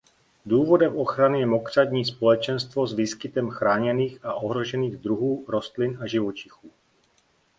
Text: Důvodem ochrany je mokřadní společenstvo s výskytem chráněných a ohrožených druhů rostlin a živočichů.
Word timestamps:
Důvodem 0.45 0.97
ochrany 0.97 1.39
je 1.39 1.45
mokřadní 1.45 2.05
společenstvo 2.05 2.87
s 2.87 2.93
výskytem 2.93 3.49
chráněných 3.49 4.25
a 4.25 4.33
ohrožených 4.33 4.97
druhů 4.97 5.45
rostlin 5.47 5.97
a 6.01 6.07
živočichů. 6.07 6.71